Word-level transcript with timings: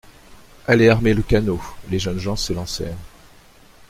Allez 0.65 0.89
armer 0.89 1.13
le 1.13 1.21
canot! 1.21 1.61
Les 1.91 1.99
jeunes 1.99 2.17
gens 2.17 2.35
s'élancèrent. 2.35 2.97